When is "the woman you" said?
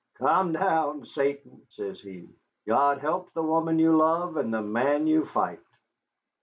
3.35-3.95